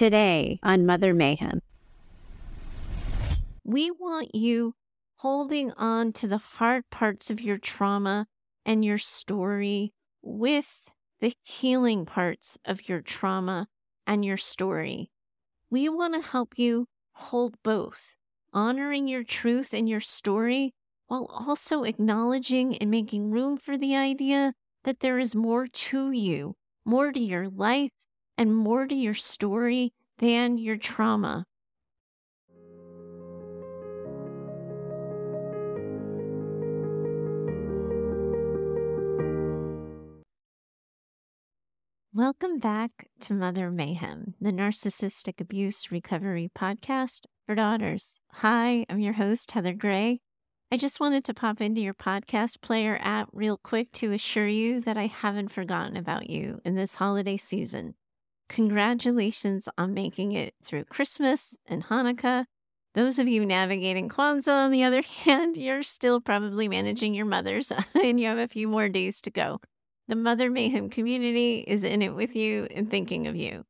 today 0.00 0.58
on 0.62 0.86
Mother 0.86 1.12
Mayhem. 1.12 1.60
We 3.64 3.90
want 3.90 4.34
you 4.34 4.72
holding 5.16 5.72
on 5.72 6.14
to 6.14 6.26
the 6.26 6.38
hard 6.38 6.88
parts 6.88 7.30
of 7.30 7.42
your 7.42 7.58
trauma 7.58 8.26
and 8.64 8.82
your 8.82 8.96
story 8.96 9.92
with 10.22 10.88
the 11.20 11.34
healing 11.42 12.06
parts 12.06 12.56
of 12.64 12.88
your 12.88 13.02
trauma 13.02 13.66
and 14.06 14.24
your 14.24 14.38
story. 14.38 15.10
We 15.68 15.90
want 15.90 16.14
to 16.14 16.26
help 16.26 16.58
you 16.58 16.86
hold 17.12 17.56
both, 17.62 18.14
honoring 18.54 19.06
your 19.06 19.22
truth 19.22 19.74
and 19.74 19.86
your 19.86 20.00
story 20.00 20.72
while 21.08 21.26
also 21.46 21.82
acknowledging 21.82 22.74
and 22.78 22.90
making 22.90 23.30
room 23.30 23.58
for 23.58 23.76
the 23.76 23.94
idea 23.96 24.54
that 24.84 25.00
there 25.00 25.18
is 25.18 25.34
more 25.34 25.66
to 25.66 26.10
you, 26.10 26.56
more 26.86 27.12
to 27.12 27.20
your 27.20 27.50
life, 27.50 27.92
and 28.40 28.56
more 28.56 28.86
to 28.86 28.94
your 28.94 29.12
story 29.12 29.92
than 30.16 30.56
your 30.56 30.78
trauma. 30.78 31.44
Welcome 42.14 42.58
back 42.58 43.08
to 43.20 43.34
Mother 43.34 43.70
Mayhem, 43.70 44.32
the 44.40 44.52
narcissistic 44.52 45.38
abuse 45.38 45.92
recovery 45.92 46.50
podcast 46.58 47.26
for 47.44 47.54
daughters. 47.54 48.18
Hi, 48.32 48.86
I'm 48.88 49.00
your 49.00 49.12
host, 49.12 49.50
Heather 49.50 49.74
Gray. 49.74 50.20
I 50.72 50.78
just 50.78 50.98
wanted 50.98 51.24
to 51.24 51.34
pop 51.34 51.60
into 51.60 51.82
your 51.82 51.92
podcast 51.92 52.62
player 52.62 52.98
app 53.02 53.28
real 53.34 53.58
quick 53.58 53.92
to 53.92 54.12
assure 54.12 54.48
you 54.48 54.80
that 54.80 54.96
I 54.96 55.08
haven't 55.08 55.52
forgotten 55.52 55.98
about 55.98 56.30
you 56.30 56.62
in 56.64 56.74
this 56.74 56.94
holiday 56.94 57.36
season. 57.36 57.96
Congratulations 58.50 59.68
on 59.78 59.94
making 59.94 60.32
it 60.32 60.54
through 60.64 60.84
Christmas 60.86 61.56
and 61.66 61.84
Hanukkah. 61.84 62.46
Those 62.96 63.20
of 63.20 63.28
you 63.28 63.46
navigating 63.46 64.08
Kwanzaa, 64.08 64.64
on 64.64 64.72
the 64.72 64.82
other 64.82 65.02
hand, 65.24 65.56
you're 65.56 65.84
still 65.84 66.20
probably 66.20 66.66
managing 66.66 67.14
your 67.14 67.26
mothers 67.26 67.70
and 67.94 68.18
you 68.18 68.26
have 68.26 68.38
a 68.38 68.48
few 68.48 68.66
more 68.66 68.88
days 68.88 69.20
to 69.20 69.30
go. 69.30 69.60
The 70.08 70.16
Mother 70.16 70.50
Mayhem 70.50 70.90
community 70.90 71.60
is 71.60 71.84
in 71.84 72.02
it 72.02 72.16
with 72.16 72.34
you 72.34 72.66
and 72.74 72.90
thinking 72.90 73.28
of 73.28 73.36
you. 73.36 73.62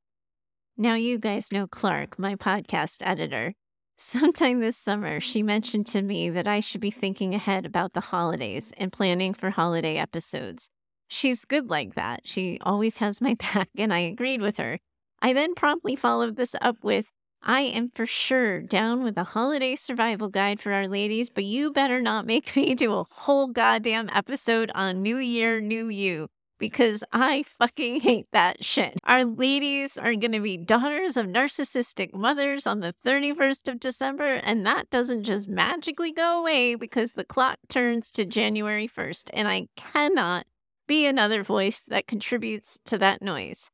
Now, 0.78 0.94
you 0.94 1.18
guys 1.18 1.52
know 1.52 1.66
Clark, 1.66 2.18
my 2.18 2.34
podcast 2.34 3.02
editor. 3.04 3.52
Sometime 3.98 4.60
this 4.60 4.78
summer, 4.78 5.20
she 5.20 5.42
mentioned 5.42 5.88
to 5.88 6.00
me 6.00 6.30
that 6.30 6.48
I 6.48 6.60
should 6.60 6.80
be 6.80 6.90
thinking 6.90 7.34
ahead 7.34 7.66
about 7.66 7.92
the 7.92 8.00
holidays 8.00 8.72
and 8.78 8.90
planning 8.90 9.34
for 9.34 9.50
holiday 9.50 9.98
episodes. 9.98 10.70
She's 11.10 11.44
good 11.44 11.68
like 11.68 11.94
that. 11.94 12.20
She 12.24 12.58
always 12.62 12.98
has 12.98 13.20
my 13.20 13.34
back, 13.52 13.68
and 13.76 13.92
I 13.92 13.98
agreed 13.98 14.40
with 14.40 14.56
her. 14.56 14.78
I 15.20 15.32
then 15.32 15.54
promptly 15.54 15.96
followed 15.96 16.36
this 16.36 16.54
up 16.60 16.76
with 16.82 17.06
I 17.42 17.62
am 17.62 17.90
for 17.90 18.06
sure 18.06 18.60
down 18.60 19.02
with 19.02 19.16
a 19.16 19.24
holiday 19.24 19.74
survival 19.74 20.28
guide 20.28 20.60
for 20.60 20.72
our 20.72 20.86
ladies, 20.86 21.30
but 21.30 21.44
you 21.44 21.72
better 21.72 22.00
not 22.00 22.26
make 22.26 22.54
me 22.56 22.74
do 22.74 22.94
a 22.94 23.04
whole 23.10 23.48
goddamn 23.48 24.08
episode 24.12 24.70
on 24.74 25.02
New 25.02 25.16
Year, 25.16 25.60
New 25.60 25.88
You 25.88 26.28
because 26.60 27.02
I 27.10 27.42
fucking 27.42 28.02
hate 28.02 28.26
that 28.32 28.62
shit. 28.62 28.98
Our 29.04 29.24
ladies 29.24 29.96
are 29.96 30.14
going 30.14 30.32
to 30.32 30.40
be 30.40 30.58
daughters 30.58 31.16
of 31.16 31.26
narcissistic 31.26 32.14
mothers 32.14 32.66
on 32.66 32.80
the 32.80 32.94
31st 33.04 33.66
of 33.66 33.80
December, 33.80 34.34
and 34.44 34.64
that 34.66 34.90
doesn't 34.90 35.24
just 35.24 35.48
magically 35.48 36.12
go 36.12 36.38
away 36.38 36.76
because 36.76 37.14
the 37.14 37.24
clock 37.24 37.56
turns 37.68 38.10
to 38.12 38.26
January 38.26 38.86
1st, 38.86 39.30
and 39.32 39.48
I 39.48 39.68
cannot 39.74 40.44
be 40.90 41.06
another 41.06 41.44
voice 41.44 41.84
that 41.86 42.08
contributes 42.08 42.80
to 42.84 42.98
that 42.98 43.22
noise. 43.22 43.70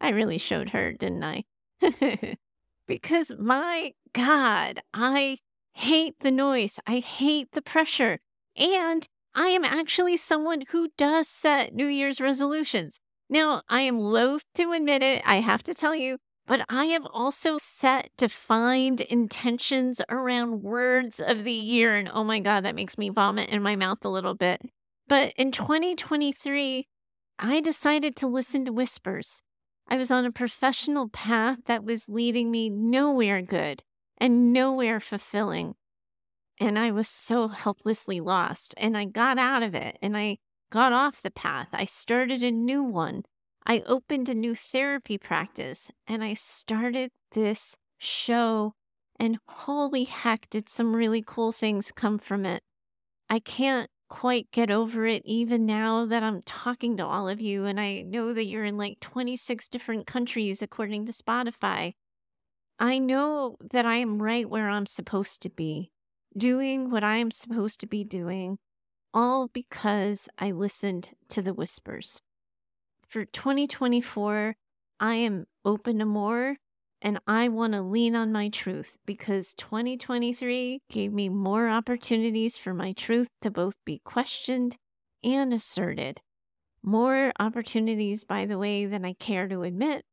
I 0.00 0.08
really 0.08 0.36
showed 0.36 0.70
her, 0.70 0.92
didn't 0.92 1.22
I? 1.22 1.44
because 2.88 3.30
my 3.38 3.92
God, 4.12 4.82
I 4.92 5.38
hate 5.74 6.18
the 6.18 6.32
noise. 6.32 6.80
I 6.84 6.98
hate 6.98 7.52
the 7.52 7.62
pressure. 7.62 8.18
And 8.56 9.06
I 9.32 9.50
am 9.50 9.64
actually 9.64 10.16
someone 10.16 10.64
who 10.72 10.88
does 10.98 11.28
set 11.28 11.72
New 11.72 11.86
Year's 11.86 12.20
resolutions. 12.20 12.98
Now, 13.30 13.62
I 13.68 13.82
am 13.82 14.00
loath 14.00 14.42
to 14.56 14.72
admit 14.72 15.04
it, 15.04 15.22
I 15.24 15.36
have 15.36 15.62
to 15.64 15.74
tell 15.74 15.94
you, 15.94 16.18
but 16.48 16.66
I 16.68 16.86
have 16.86 17.06
also 17.12 17.58
set 17.58 18.10
defined 18.18 19.02
intentions 19.02 20.00
around 20.08 20.64
words 20.64 21.20
of 21.20 21.44
the 21.44 21.52
year. 21.52 21.94
And 21.94 22.10
oh 22.12 22.24
my 22.24 22.40
God, 22.40 22.64
that 22.64 22.74
makes 22.74 22.98
me 22.98 23.08
vomit 23.08 23.50
in 23.50 23.62
my 23.62 23.76
mouth 23.76 24.04
a 24.04 24.08
little 24.08 24.34
bit. 24.34 24.62
But 25.08 25.32
in 25.36 25.52
2023, 25.52 26.86
I 27.38 27.60
decided 27.60 28.16
to 28.16 28.26
listen 28.26 28.64
to 28.64 28.72
whispers. 28.72 29.42
I 29.88 29.96
was 29.96 30.10
on 30.10 30.24
a 30.24 30.32
professional 30.32 31.08
path 31.08 31.64
that 31.66 31.84
was 31.84 32.08
leading 32.08 32.50
me 32.50 32.68
nowhere 32.70 33.40
good 33.40 33.84
and 34.18 34.52
nowhere 34.52 34.98
fulfilling. 34.98 35.74
And 36.58 36.78
I 36.78 36.90
was 36.90 37.08
so 37.08 37.48
helplessly 37.48 38.20
lost. 38.20 38.74
And 38.78 38.96
I 38.96 39.04
got 39.04 39.38
out 39.38 39.62
of 39.62 39.74
it 39.74 39.98
and 40.02 40.16
I 40.16 40.38
got 40.70 40.92
off 40.92 41.22
the 41.22 41.30
path. 41.30 41.68
I 41.72 41.84
started 41.84 42.42
a 42.42 42.50
new 42.50 42.82
one. 42.82 43.22
I 43.64 43.82
opened 43.86 44.28
a 44.28 44.34
new 44.34 44.54
therapy 44.54 45.18
practice 45.18 45.90
and 46.06 46.24
I 46.24 46.34
started 46.34 47.12
this 47.32 47.76
show. 47.98 48.74
And 49.20 49.38
holy 49.46 50.04
heck, 50.04 50.48
did 50.50 50.68
some 50.68 50.96
really 50.96 51.22
cool 51.24 51.52
things 51.52 51.92
come 51.94 52.18
from 52.18 52.44
it. 52.44 52.62
I 53.28 53.38
can't 53.38 53.90
quite 54.08 54.50
get 54.50 54.70
over 54.70 55.06
it 55.06 55.22
even 55.24 55.66
now 55.66 56.06
that 56.06 56.22
I'm 56.22 56.42
talking 56.42 56.96
to 56.96 57.06
all 57.06 57.28
of 57.28 57.40
you. 57.40 57.64
And 57.64 57.80
I 57.80 58.02
know 58.02 58.32
that 58.32 58.46
you're 58.46 58.64
in 58.64 58.76
like 58.76 59.00
26 59.00 59.68
different 59.68 60.06
countries 60.06 60.62
according 60.62 61.06
to 61.06 61.12
Spotify. 61.12 61.94
I 62.78 62.98
know 62.98 63.56
that 63.72 63.86
I 63.86 63.96
am 63.96 64.22
right 64.22 64.48
where 64.48 64.68
I'm 64.68 64.86
supposed 64.86 65.40
to 65.42 65.50
be, 65.50 65.90
doing 66.36 66.90
what 66.90 67.02
I 67.02 67.16
am 67.16 67.30
supposed 67.30 67.80
to 67.80 67.86
be 67.86 68.04
doing, 68.04 68.58
all 69.14 69.48
because 69.48 70.28
I 70.38 70.50
listened 70.50 71.10
to 71.30 71.40
the 71.40 71.54
whispers. 71.54 72.20
For 73.08 73.24
2024, 73.24 74.56
I 75.00 75.14
am 75.14 75.46
open 75.64 75.98
to 76.00 76.04
more 76.04 76.56
and 77.02 77.20
I 77.26 77.48
want 77.48 77.74
to 77.74 77.82
lean 77.82 78.16
on 78.16 78.32
my 78.32 78.48
truth 78.48 78.98
because 79.04 79.54
2023 79.54 80.80
gave 80.88 81.12
me 81.12 81.28
more 81.28 81.68
opportunities 81.68 82.56
for 82.56 82.72
my 82.72 82.92
truth 82.92 83.28
to 83.42 83.50
both 83.50 83.74
be 83.84 84.00
questioned 84.04 84.76
and 85.22 85.52
asserted. 85.52 86.20
More 86.82 87.32
opportunities, 87.38 88.24
by 88.24 88.46
the 88.46 88.58
way, 88.58 88.86
than 88.86 89.04
I 89.04 89.12
care 89.14 89.48
to 89.48 89.62
admit, 89.62 90.04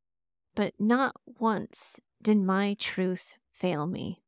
but 0.54 0.74
not 0.78 1.14
once 1.38 1.98
did 2.22 2.38
my 2.38 2.76
truth 2.78 3.34
fail 3.50 3.86
me. 3.86 4.22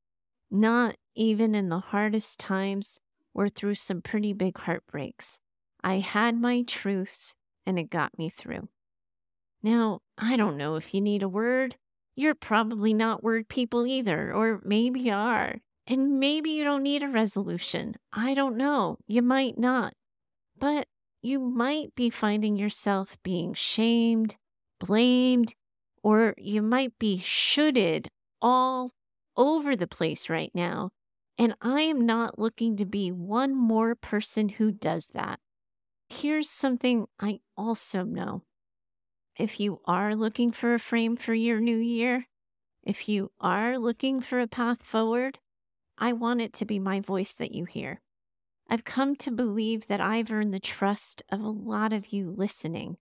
Not 0.50 0.96
even 1.14 1.54
in 1.54 1.68
the 1.68 1.80
hardest 1.80 2.38
times 2.38 3.00
or 3.34 3.48
through 3.48 3.74
some 3.74 4.00
pretty 4.00 4.32
big 4.32 4.56
heartbreaks. 4.58 5.40
I 5.82 5.98
had 5.98 6.40
my 6.40 6.62
truth 6.62 7.34
and 7.66 7.78
it 7.78 7.90
got 7.90 8.16
me 8.18 8.30
through. 8.30 8.68
Now, 9.62 10.00
I 10.16 10.36
don't 10.36 10.56
know 10.56 10.76
if 10.76 10.94
you 10.94 11.00
need 11.00 11.22
a 11.22 11.28
word 11.28 11.76
you're 12.16 12.34
probably 12.34 12.94
not 12.94 13.22
word 13.22 13.48
people 13.48 13.86
either, 13.86 14.32
or 14.32 14.60
maybe 14.64 15.00
you 15.00 15.12
are. 15.12 15.56
And 15.86 16.18
maybe 16.18 16.50
you 16.50 16.64
don't 16.64 16.82
need 16.82 17.02
a 17.02 17.08
resolution. 17.08 17.94
I 18.12 18.34
don't 18.34 18.56
know. 18.56 18.96
You 19.06 19.22
might 19.22 19.56
not. 19.56 19.92
But 20.58 20.88
you 21.22 21.38
might 21.38 21.94
be 21.94 22.10
finding 22.10 22.56
yourself 22.56 23.16
being 23.22 23.54
shamed, 23.54 24.36
blamed, 24.80 25.54
or 26.02 26.34
you 26.38 26.62
might 26.62 26.98
be 26.98 27.18
shoulded 27.18 28.08
all 28.40 28.90
over 29.36 29.76
the 29.76 29.86
place 29.86 30.28
right 30.28 30.50
now. 30.54 30.90
And 31.38 31.54
I 31.60 31.82
am 31.82 32.06
not 32.06 32.38
looking 32.38 32.76
to 32.78 32.86
be 32.86 33.12
one 33.12 33.54
more 33.54 33.94
person 33.94 34.48
who 34.48 34.72
does 34.72 35.08
that. 35.08 35.38
Here's 36.08 36.48
something 36.48 37.06
I 37.20 37.40
also 37.56 38.02
know 38.02 38.42
if 39.38 39.60
you 39.60 39.80
are 39.84 40.14
looking 40.14 40.50
for 40.52 40.74
a 40.74 40.78
frame 40.78 41.16
for 41.16 41.34
your 41.34 41.60
new 41.60 41.76
year, 41.76 42.26
if 42.82 43.08
you 43.08 43.32
are 43.40 43.78
looking 43.78 44.20
for 44.20 44.40
a 44.40 44.46
path 44.46 44.82
forward, 44.82 45.38
I 45.98 46.12
want 46.12 46.40
it 46.40 46.52
to 46.54 46.64
be 46.64 46.78
my 46.78 47.00
voice 47.00 47.34
that 47.34 47.52
you 47.52 47.64
hear. 47.64 48.00
I've 48.68 48.84
come 48.84 49.16
to 49.16 49.30
believe 49.30 49.86
that 49.86 50.00
I've 50.00 50.32
earned 50.32 50.52
the 50.52 50.60
trust 50.60 51.22
of 51.30 51.40
a 51.40 51.48
lot 51.48 51.92
of 51.92 52.12
you 52.12 52.34
listening. 52.36 52.96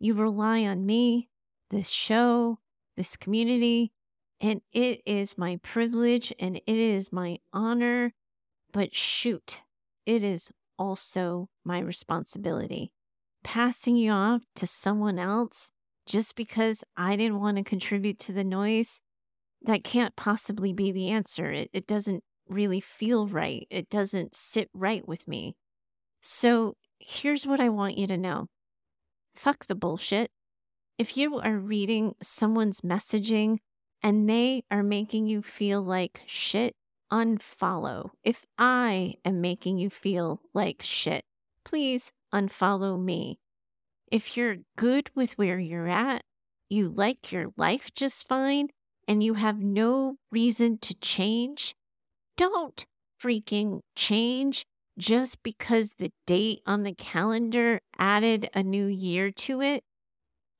You 0.00 0.14
rely 0.14 0.64
on 0.64 0.86
me, 0.86 1.28
this 1.70 1.88
show, 1.88 2.58
this 2.96 3.16
community, 3.16 3.92
and 4.40 4.60
it 4.72 5.02
is 5.06 5.38
my 5.38 5.58
privilege 5.62 6.32
and 6.38 6.56
it 6.56 6.62
is 6.66 7.12
my 7.12 7.38
honor. 7.52 8.12
But 8.72 8.94
shoot, 8.94 9.62
it 10.04 10.24
is 10.24 10.50
also 10.78 11.48
my 11.64 11.78
responsibility. 11.78 12.92
Passing 13.42 13.96
you 13.96 14.10
off 14.10 14.42
to 14.56 14.66
someone 14.66 15.18
else 15.18 15.70
just 16.06 16.36
because 16.36 16.84
I 16.96 17.16
didn't 17.16 17.40
want 17.40 17.56
to 17.56 17.64
contribute 17.64 18.18
to 18.20 18.32
the 18.32 18.44
noise, 18.44 19.00
that 19.62 19.84
can't 19.84 20.16
possibly 20.16 20.72
be 20.72 20.92
the 20.92 21.08
answer. 21.08 21.50
It, 21.50 21.70
it 21.72 21.86
doesn't 21.86 22.22
really 22.48 22.80
feel 22.80 23.26
right. 23.26 23.66
It 23.70 23.88
doesn't 23.88 24.34
sit 24.34 24.68
right 24.74 25.06
with 25.06 25.26
me. 25.26 25.56
So 26.20 26.74
here's 26.98 27.46
what 27.46 27.60
I 27.60 27.68
want 27.68 27.98
you 27.98 28.06
to 28.06 28.16
know 28.16 28.48
fuck 29.34 29.66
the 29.66 29.74
bullshit. 29.74 30.30
If 30.96 31.16
you 31.16 31.38
are 31.38 31.58
reading 31.58 32.14
someone's 32.22 32.82
messaging 32.82 33.58
and 34.02 34.28
they 34.28 34.62
are 34.70 34.82
making 34.82 35.26
you 35.26 35.42
feel 35.42 35.82
like 35.82 36.22
shit, 36.26 36.74
unfollow. 37.10 38.10
If 38.22 38.44
I 38.58 39.14
am 39.24 39.40
making 39.40 39.78
you 39.78 39.90
feel 39.90 40.40
like 40.52 40.82
shit, 40.82 41.24
please 41.64 42.12
unfollow 42.32 43.02
me. 43.02 43.38
If 44.10 44.36
you're 44.36 44.56
good 44.76 45.10
with 45.14 45.36
where 45.38 45.58
you're 45.58 45.88
at, 45.88 46.22
you 46.68 46.88
like 46.88 47.32
your 47.32 47.48
life 47.56 47.90
just 47.94 48.26
fine, 48.28 48.68
and 49.06 49.22
you 49.22 49.34
have 49.34 49.58
no 49.58 50.16
reason 50.30 50.78
to 50.78 50.94
change, 50.94 51.74
don't 52.36 52.84
freaking 53.20 53.80
change 53.96 54.64
just 54.98 55.42
because 55.42 55.90
the 55.98 56.12
date 56.26 56.60
on 56.66 56.82
the 56.82 56.94
calendar 56.94 57.80
added 57.98 58.48
a 58.54 58.62
new 58.62 58.86
year 58.86 59.30
to 59.30 59.60
it. 59.60 59.82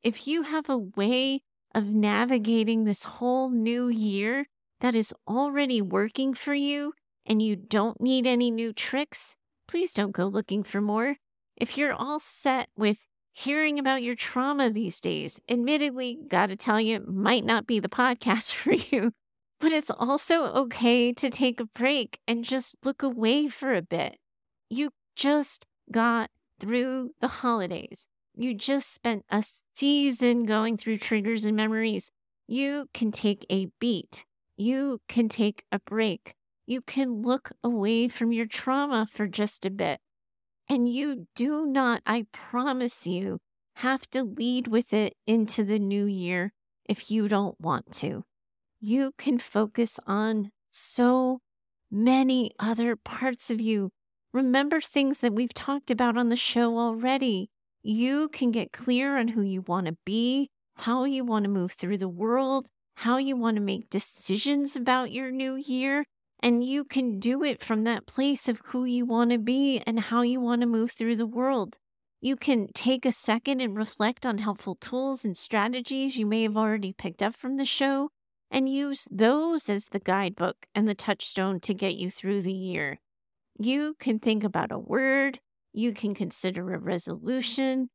If 0.03 0.27
you 0.27 0.43
have 0.43 0.69
a 0.69 0.79
way 0.79 1.41
of 1.75 1.87
navigating 1.87 2.85
this 2.85 3.05
whole 3.05 3.51
new 3.51 3.89
year 3.89 4.47
that 4.81 4.95
is 4.95 5.15
already 5.27 5.81
working 5.81 6.35
for 6.35 6.55
you 6.55 6.93
and 7.27 7.41
you 7.41 7.57
don't 7.57 8.01
need 8.01 8.27
any 8.27 8.51
new 8.51 8.73
tricks, 8.73 9.35
please 9.67 9.95
don't 9.95 10.13
go 10.13 10.27
looking 10.27 10.63
for 10.63 10.81
more. 10.81 11.17
If 11.57 11.79
you're 11.79 11.95
all 11.95 12.21
set 12.21 12.69
with 12.77 13.03
hearing 13.35 13.79
about 13.79 14.03
your 14.03 14.15
trauma 14.15 14.71
these 14.71 15.01
days, 15.01 15.41
admittedly, 15.49 16.19
gotta 16.29 16.57
tell 16.57 16.81
you, 16.81 17.05
might 17.07 17.45
not 17.45 17.67
be 17.67 17.81
the 17.81 17.89
podcast 17.89 18.53
for 18.55 18.73
you, 18.73 19.13
but 19.61 19.73
it's 19.73 19.91
also 19.91 20.45
okay 20.45 21.13
to 21.13 21.29
take 21.29 21.61
a 21.61 21.67
break 21.67 22.21
and 22.27 22.45
just 22.45 22.77
look 22.85 23.03
away 23.03 23.49
for 23.49 23.75
a 23.75 23.83
bit. 23.83 24.19
You 24.71 24.91
just 25.17 25.67
got 25.91 26.31
through 26.61 27.11
the 27.21 27.29
holidays. 27.29 28.07
You 28.37 28.55
just 28.55 28.93
spent 28.93 29.25
a 29.31 29.43
season 29.75 30.45
going 30.45 30.77
through 30.77 30.99
triggers 30.99 31.45
and 31.45 31.57
memories. 31.57 32.11
You 32.47 32.89
can 32.95 33.13
take 33.13 33.45
a 33.51 33.67
beat. 33.81 34.25
You 34.57 35.01
can 35.09 35.29
take 35.29 35.65
a 35.73 35.81
break. 35.81 36.35
You 36.67 36.81
can 36.81 37.23
look 37.23 37.51
away 37.63 38.09
from 38.09 38.33
your 38.33 38.47
trauma 38.47 39.07
for 39.11 39.27
just 39.27 39.67
a 39.67 39.71
bit. 39.71 40.01
And 40.69 40.89
you 40.89 41.27
do 41.35 41.67
not, 41.67 42.03
I 42.07 42.27
promise 42.33 43.07
you, 43.07 43.39
have 43.77 44.09
to 44.11 44.23
lead 44.23 44.69
with 44.69 44.93
it 44.93 45.15
into 45.27 45.65
the 45.65 45.79
new 45.79 46.05
year 46.07 46.53
if 46.87 47.11
you 47.11 47.29
don't 47.29 47.61
want 47.61 47.93
to. 47.93 48.25
You 48.81 49.13
can 49.19 49.39
focus 49.39 49.99
on 50.07 50.51
so 50.71 51.41
many 51.91 52.53
other 52.59 52.97
parts 52.97 53.51
of 53.51 53.61
you. 53.61 53.91
Remember 54.33 54.81
things 54.81 55.19
that 55.21 55.35
we've 55.35 55.55
talked 55.55 55.91
about 55.91 56.17
on 56.17 56.29
the 56.29 56.37
show 56.37 56.79
already 56.79 57.51
you 57.87 58.31
can 58.31 58.51
get 58.51 58.73
clear 58.73 59.19
on 59.19 59.29
who 59.29 59.43
you 59.43 59.61
want 59.61 59.87
to 59.87 59.97
be, 60.07 60.49
how 60.77 61.05
you 61.05 61.23
want 61.23 61.45
to 61.45 61.51
move 61.51 61.73
through 61.73 61.99
the 61.99 62.09
world, 62.09 62.69
how 62.97 63.19
you 63.19 63.37
want 63.37 63.57
to 63.57 63.63
make 63.63 63.91
decisions 63.91 64.75
about 64.75 65.13
your 65.13 65.31
new 65.31 65.57
year. 65.57 66.07
And 66.45 66.63
you 66.63 66.85
can 66.85 67.19
do 67.19 67.43
it 67.43 67.63
from 67.63 67.85
that 67.85 68.05
place 68.05 68.49
of 68.49 68.61
who 68.67 68.85
you 68.85 69.07
want 69.07 69.31
to 69.31 69.39
be 69.39 69.83
and 69.87 69.99
how 69.99 70.21
you 70.21 70.41
want 70.41 70.61
to 70.61 70.67
move 70.67 70.93
through 70.93 71.17
the 71.17 71.27
world. 71.27 71.79
You 72.21 72.37
can 72.37 72.69
take 72.75 73.07
a 73.07 73.13
second 73.13 73.63
and 73.63 73.75
reflect 73.75 74.27
on 74.27 74.37
helpful 74.37 74.75
tools 74.75 75.25
and 75.25 75.35
strategies 75.35 76.19
you 76.19 76.27
may 76.27 76.43
have 76.43 76.55
already 76.55 76.93
picked 76.93 77.23
up 77.23 77.35
from 77.35 77.57
the 77.57 77.65
show 77.65 78.11
and 78.51 78.69
use 78.69 79.09
those 79.11 79.71
as 79.71 79.87
the 79.87 79.99
guidebook 79.99 80.67
and 80.75 80.87
the 80.87 80.95
touchstone 80.95 81.61
to 81.61 81.73
get 81.73 81.95
you 81.95 82.11
through 82.11 82.43
the 82.43 82.53
year. 82.53 83.01
You 83.59 83.95
can 83.99 84.19
think 84.19 84.45
about 84.45 84.71
a 84.71 84.79
word, 84.79 85.41
you 85.73 85.95
can 85.95 86.15
consider 86.15 86.75
a 86.75 86.79
resolution. 86.79 87.89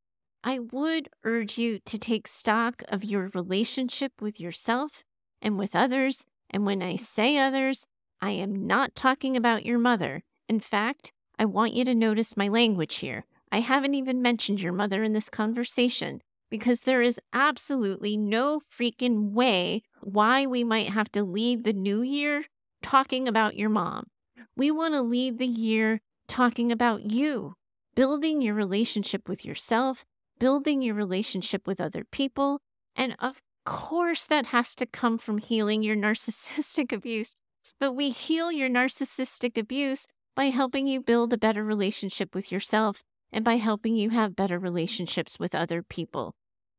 I 0.43 0.57
would 0.57 1.07
urge 1.23 1.59
you 1.59 1.81
to 1.85 1.99
take 1.99 2.27
stock 2.27 2.81
of 2.87 3.03
your 3.03 3.29
relationship 3.35 4.13
with 4.19 4.39
yourself 4.39 5.03
and 5.39 5.59
with 5.59 5.75
others. 5.75 6.25
And 6.49 6.65
when 6.65 6.81
I 6.81 6.95
say 6.95 7.37
others, 7.37 7.85
I 8.21 8.31
am 8.31 8.67
not 8.67 8.95
talking 8.95 9.37
about 9.37 9.65
your 9.65 9.79
mother. 9.79 10.23
In 10.47 10.59
fact, 10.59 11.11
I 11.37 11.45
want 11.45 11.73
you 11.73 11.85
to 11.85 11.95
notice 11.95 12.35
my 12.35 12.47
language 12.47 12.97
here. 12.97 13.25
I 13.51 13.61
haven't 13.61 13.95
even 13.95 14.21
mentioned 14.21 14.61
your 14.61 14.73
mother 14.73 15.03
in 15.03 15.13
this 15.13 15.29
conversation 15.29 16.21
because 16.49 16.81
there 16.81 17.01
is 17.01 17.19
absolutely 17.33 18.17
no 18.17 18.59
freaking 18.59 19.31
way 19.31 19.83
why 20.01 20.45
we 20.45 20.63
might 20.63 20.89
have 20.89 21.11
to 21.13 21.23
lead 21.23 21.63
the 21.63 21.73
new 21.73 22.01
year 22.01 22.45
talking 22.81 23.27
about 23.27 23.55
your 23.55 23.69
mom. 23.69 24.07
We 24.55 24.71
want 24.71 24.93
to 24.93 25.01
lead 25.01 25.37
the 25.37 25.47
year 25.47 26.01
talking 26.27 26.71
about 26.71 27.11
you 27.11 27.55
building 27.95 28.41
your 28.41 28.53
relationship 28.53 29.27
with 29.27 29.43
yourself, 29.43 30.05
building 30.39 30.81
your 30.81 30.95
relationship 30.95 31.67
with 31.67 31.81
other 31.81 32.05
people. 32.05 32.61
And 32.95 33.13
of 33.19 33.41
course, 33.65 34.23
that 34.25 34.47
has 34.47 34.73
to 34.75 34.85
come 34.85 35.17
from 35.17 35.37
healing 35.37 35.83
your 35.83 35.95
narcissistic 36.05 36.93
abuse. 36.93 37.35
But 37.79 37.93
we 37.93 38.09
heal 38.09 38.51
your 38.51 38.69
narcissistic 38.69 39.57
abuse 39.57 40.07
by 40.35 40.45
helping 40.45 40.87
you 40.87 41.01
build 41.01 41.33
a 41.33 41.37
better 41.37 41.63
relationship 41.63 42.33
with 42.33 42.51
yourself 42.51 43.03
and 43.31 43.43
by 43.43 43.55
helping 43.57 43.95
you 43.95 44.09
have 44.11 44.35
better 44.35 44.57
relationships 44.57 45.37
with 45.39 45.53
other 45.53 45.83
people. 45.83 46.35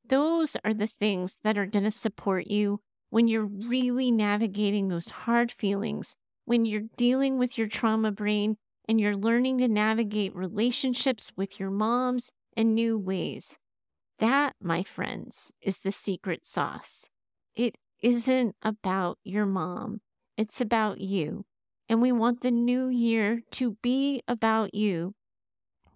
Those 0.09 0.57
are 0.65 0.75
the 0.75 0.87
things 0.87 1.39
that 1.45 1.59
are 1.59 1.67
going 1.67 1.85
to 1.85 1.91
support 1.91 2.47
you 2.47 2.81
when 3.11 3.29
you're 3.29 3.45
really 3.45 4.11
navigating 4.11 4.89
those 4.89 5.09
hard 5.11 5.53
feelings, 5.53 6.17
when 6.45 6.65
you're 6.65 6.89
dealing 6.97 7.39
with 7.39 7.59
your 7.59 7.69
trauma 7.69 8.11
brain 8.11 8.57
and 8.89 9.01
you're 9.01 9.17
learning 9.17 9.59
to 9.59 9.69
navigate 9.69 10.35
relationships 10.35 11.31
with 11.37 11.61
your 11.61 11.71
moms 11.71 12.33
in 12.57 12.75
new 12.75 12.99
ways. 12.99 13.59
That, 14.19 14.55
my 14.61 14.83
friends, 14.83 15.53
is 15.63 15.81
the 15.81 15.93
secret 15.93 16.45
sauce. 16.45 17.09
It 17.55 17.77
isn't 18.03 18.57
about 18.63 19.19
your 19.23 19.47
mom, 19.47 20.01
it's 20.41 20.61
about 20.61 21.01
you. 21.01 21.45
And 21.89 22.01
we 22.01 22.13
want 22.13 22.41
the 22.41 22.51
new 22.51 22.89
year 22.89 23.43
to 23.53 23.77
be 23.83 24.23
about 24.27 24.75
you. 24.75 25.15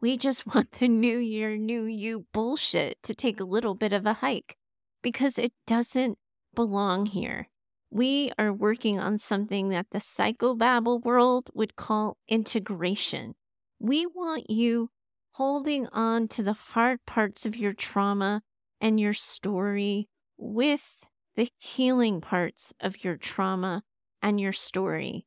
We 0.00 0.17
just 0.17 0.46
want 0.55 0.73
the 0.73 0.88
new 0.88 1.19
year, 1.19 1.56
new 1.56 1.85
you 1.85 2.26
bullshit 2.32 3.02
to 3.02 3.14
take 3.14 3.41
a 3.41 3.44
little 3.44 3.75
bit 3.75 3.93
of 3.93 4.06
a 4.06 4.14
hike 4.14 4.56
because 5.02 5.38
it 5.38 5.52
doesn't 5.67 6.19
belong 6.55 7.06
here 7.06 7.49
we 7.94 8.32
are 8.37 8.52
working 8.52 8.99
on 8.99 9.19
something 9.19 9.69
that 9.69 9.87
the 9.93 10.00
psychobabble 10.00 11.05
world 11.05 11.49
would 11.55 11.76
call 11.76 12.19
integration. 12.26 13.37
We 13.79 14.05
want 14.05 14.50
you 14.50 14.90
holding 15.35 15.87
on 15.93 16.26
to 16.29 16.43
the 16.43 16.55
hard 16.55 16.99
parts 17.06 17.47
of 17.47 17.56
your 17.56 17.73
trauma 17.73 18.43
and 18.81 18.99
your 18.99 19.12
story 19.12 20.08
with 20.37 21.05
the 21.37 21.49
healing 21.61 22.20
parts 22.20 22.73
of 22.81 23.05
your 23.05 23.17
trauma 23.17 23.85
and 24.25 24.41
your 24.41 24.53
story. 24.53 25.25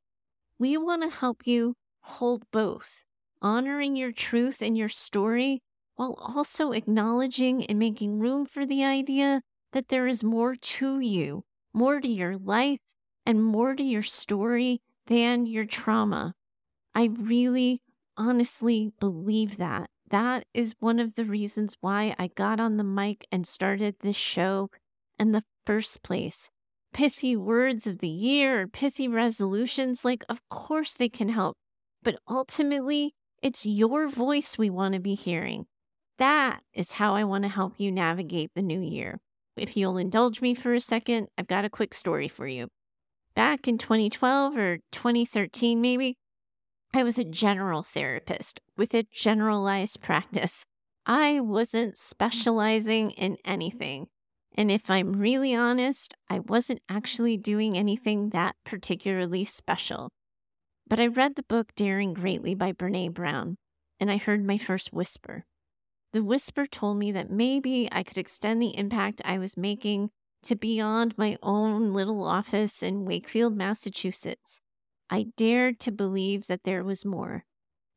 We 0.60 0.76
want 0.76 1.04
to 1.04 1.10
help 1.10 1.48
you 1.48 1.76
hold 2.02 2.44
both, 2.52 3.04
honoring 3.42 3.96
your 3.96 4.12
truth 4.12 4.62
and 4.62 4.78
your 4.78 4.90
story 4.90 5.62
while 5.96 6.16
also 6.20 6.74
acknowledging 6.74 7.66
and 7.68 7.80
making 7.80 8.20
room 8.20 8.46
for 8.46 8.66
the 8.66 8.84
idea 8.84 9.42
that 9.72 9.88
there 9.88 10.08
is 10.08 10.22
more 10.22 10.56
to 10.56 11.00
you 11.00 11.46
more 11.78 12.02
to 12.02 12.08
your 12.08 12.38
life 12.38 12.80
and 13.26 13.44
more 13.44 13.76
to 13.76 13.84
your 13.84 14.02
story 14.02 14.82
than 15.06 15.46
your 15.46 15.66
trauma. 15.66 16.34
I 16.96 17.10
really 17.14 17.82
honestly 18.18 18.92
believe 19.00 19.58
that. 19.58 19.90
That 20.10 20.46
is 20.54 20.74
one 20.80 21.00
of 21.00 21.14
the 21.16 21.26
reasons 21.26 21.78
why 21.80 22.16
I 22.18 22.30
got 22.30 22.60
on 22.60 22.78
the 22.78 22.84
mic 22.84 23.28
and 23.32 23.46
started 23.46 23.98
this 24.00 24.16
show 24.16 24.72
in 25.20 25.34
the 25.34 25.44
first 25.66 26.02
place. 26.02 26.50
Pithy 26.98 27.36
words 27.36 27.86
of 27.86 28.00
the 28.00 28.08
year 28.08 28.62
or 28.62 28.68
pithy 28.68 29.08
resolutions, 29.08 30.04
like, 30.04 30.24
of 30.28 30.42
course 30.50 30.96
they 30.96 31.10
can 31.10 31.30
help. 31.30 31.56
But 32.02 32.18
ultimately, 32.28 33.14
it's 33.44 33.68
your 33.68 34.08
voice 34.08 34.58
we 34.58 34.72
want 34.72 34.96
to 34.96 35.00
be 35.00 35.14
hearing. 35.14 35.68
That 36.18 36.62
is 36.74 36.94
how 36.94 37.14
I 37.14 37.24
want 37.24 37.44
to 37.44 37.50
help 37.50 37.74
you 37.78 37.92
navigate 37.92 38.50
the 38.56 38.64
new 38.64 38.82
year. 38.82 39.20
If 39.56 39.78
you'll 39.78 40.00
indulge 40.00 40.42
me 40.42 40.56
for 40.56 40.74
a 40.74 40.82
second, 40.82 41.28
I've 41.38 41.46
got 41.46 41.66
a 41.66 41.70
quick 41.70 41.94
story 41.94 42.28
for 42.28 42.48
you. 42.48 42.68
Back 43.36 43.68
in 43.68 43.78
2012 43.78 44.58
or 44.58 44.80
2013, 44.92 45.80
maybe, 45.80 46.18
I 46.96 47.04
was 47.04 47.20
a 47.20 47.24
general 47.24 47.84
therapist 47.84 48.60
with 48.76 48.96
a 48.96 49.06
generalized 49.14 50.02
practice. 50.02 50.66
I 51.06 51.42
wasn't 51.42 51.96
specializing 51.96 53.12
in 53.12 53.38
anything. 53.46 54.08
And 54.58 54.72
if 54.72 54.90
I'm 54.90 55.14
really 55.14 55.54
honest, 55.54 56.16
I 56.32 56.40
wasn't 56.40 56.82
actually 56.90 57.38
doing 57.38 57.78
anything 57.78 58.30
that 58.30 58.56
particularly 58.66 59.46
special. 59.46 60.10
But 60.90 61.00
I 61.00 61.06
read 61.06 61.36
the 61.36 61.44
book 61.44 61.76
Daring 61.76 62.16
Greatly 62.16 62.56
by 62.56 62.74
Brene 62.74 63.14
Brown, 63.14 63.58
and 64.00 64.10
I 64.10 64.18
heard 64.18 64.44
my 64.44 64.58
first 64.58 64.92
whisper. 64.92 65.46
The 66.12 66.24
whisper 66.24 66.66
told 66.66 66.98
me 66.98 67.12
that 67.12 67.30
maybe 67.30 67.88
I 67.92 68.02
could 68.02 68.18
extend 68.18 68.60
the 68.60 68.76
impact 68.76 69.22
I 69.24 69.38
was 69.38 69.58
making 69.58 70.10
to 70.44 70.56
beyond 70.56 71.18
my 71.18 71.38
own 71.44 71.94
little 71.94 72.26
office 72.26 72.82
in 72.82 73.06
Wakefield, 73.06 73.56
Massachusetts. 73.56 74.62
I 75.10 75.28
dared 75.36 75.80
to 75.82 75.92
believe 75.92 76.48
that 76.48 76.64
there 76.64 76.84
was 76.84 77.06
more. 77.06 77.46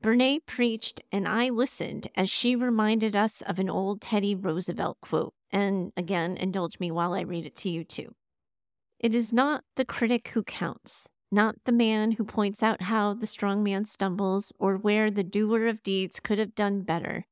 Brene 0.02 0.45
preached, 0.45 1.00
and 1.11 1.26
I 1.26 1.49
listened 1.49 2.09
as 2.14 2.29
she 2.29 2.55
reminded 2.55 3.17
us 3.17 3.40
of 3.43 3.59
an 3.59 3.71
old 3.71 4.02
Teddy 4.02 4.35
Roosevelt 4.35 4.99
quote. 5.00 5.33
And 5.50 5.92
again, 5.97 6.37
indulge 6.37 6.78
me 6.78 6.90
while 6.90 7.12
I 7.12 7.23
read 7.23 7.47
it 7.47 7.57
to 7.57 7.69
you 7.69 7.85
too. 7.85 8.14
It 8.99 9.14
is 9.14 9.33
not 9.33 9.64
the 9.76 9.85
critic 9.85 10.28
who 10.28 10.42
counts, 10.42 11.09
not 11.33 11.57
the 11.64 11.73
man 11.73 12.12
who 12.12 12.25
points 12.25 12.62
out 12.62 12.83
how 12.83 13.14
the 13.14 13.26
strong 13.26 13.62
man 13.62 13.85
stumbles 13.85 14.52
or 14.59 14.76
where 14.76 15.11
the 15.11 15.25
doer 15.25 15.66
of 15.66 15.83
deeds 15.83 16.21
could 16.21 16.38
have 16.38 16.54
done 16.54 16.83
better. 16.83 17.26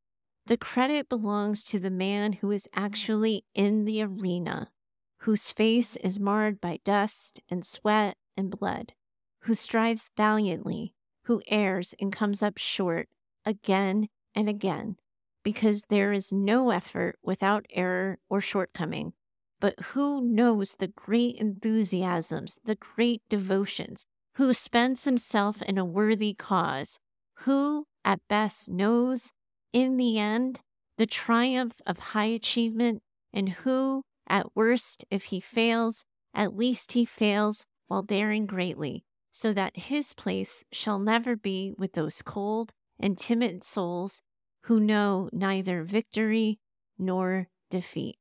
The 0.46 0.56
credit 0.56 1.08
belongs 1.08 1.62
to 1.64 1.78
the 1.78 1.90
man 1.90 2.34
who 2.34 2.50
is 2.50 2.68
actually 2.74 3.44
in 3.54 3.84
the 3.84 4.02
arena, 4.02 4.70
whose 5.18 5.52
face 5.52 5.96
is 5.96 6.18
marred 6.18 6.60
by 6.60 6.78
dust 6.84 7.40
and 7.50 7.66
sweat 7.66 8.16
and 8.34 8.50
blood, 8.50 8.94
who 9.42 9.54
strives 9.54 10.10
valiantly, 10.16 10.94
who 11.24 11.42
errs 11.48 11.94
and 12.00 12.10
comes 12.10 12.42
up 12.42 12.56
short 12.56 13.08
again 13.44 14.08
and 14.34 14.48
again, 14.48 14.96
because 15.48 15.84
there 15.88 16.12
is 16.12 16.30
no 16.30 16.68
effort 16.68 17.18
without 17.22 17.64
error 17.70 18.18
or 18.28 18.38
shortcoming. 18.38 19.14
But 19.60 19.80
who 19.80 20.20
knows 20.20 20.74
the 20.74 20.88
great 20.88 21.36
enthusiasms, 21.36 22.58
the 22.66 22.74
great 22.74 23.22
devotions, 23.30 24.04
who 24.34 24.52
spends 24.52 25.04
himself 25.04 25.62
in 25.62 25.78
a 25.78 25.86
worthy 25.86 26.34
cause, 26.34 26.98
who 27.46 27.86
at 28.04 28.20
best 28.28 28.68
knows 28.68 29.32
in 29.72 29.96
the 29.96 30.18
end, 30.18 30.60
the 30.98 31.06
triumph 31.06 31.80
of 31.86 31.98
high 31.98 32.26
achievement, 32.26 33.00
and 33.32 33.48
who, 33.48 34.02
at 34.28 34.54
worst, 34.54 35.06
if 35.10 35.24
he 35.32 35.40
fails, 35.40 36.04
at 36.34 36.58
least 36.58 36.92
he 36.92 37.06
fails 37.06 37.64
while 37.86 38.02
daring 38.02 38.44
greatly, 38.44 39.02
so 39.30 39.54
that 39.54 39.78
his 39.78 40.12
place 40.12 40.62
shall 40.72 40.98
never 40.98 41.36
be 41.36 41.72
with 41.78 41.94
those 41.94 42.20
cold 42.20 42.74
and 43.00 43.16
timid 43.16 43.64
souls 43.64 44.20
who 44.62 44.80
know 44.80 45.28
neither 45.32 45.82
victory 45.82 46.60
nor 46.98 47.48
defeat. 47.70 48.18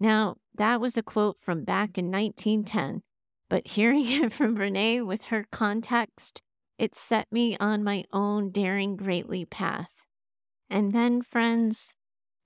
Now, 0.00 0.36
that 0.54 0.80
was 0.80 0.96
a 0.96 1.02
quote 1.02 1.38
from 1.38 1.64
back 1.64 1.98
in 1.98 2.10
1910, 2.10 3.02
but 3.48 3.68
hearing 3.68 4.04
it 4.06 4.32
from 4.32 4.56
Brene 4.56 5.06
with 5.06 5.24
her 5.24 5.46
context, 5.50 6.42
it 6.78 6.94
set 6.94 7.30
me 7.32 7.56
on 7.58 7.82
my 7.82 8.04
own 8.12 8.50
daring 8.50 8.96
greatly 8.96 9.44
path. 9.44 10.06
And 10.70 10.92
then, 10.92 11.22
friends, 11.22 11.94